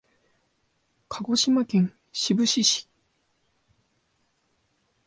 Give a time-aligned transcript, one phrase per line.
[1.09, 2.89] 鹿児島県志布志市